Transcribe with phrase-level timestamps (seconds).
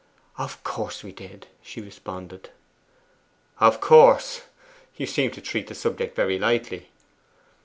[0.39, 2.49] 'Of course we did,' she responded.
[3.59, 4.41] '"Of course!"
[4.95, 6.89] You seem to treat the subject very lightly?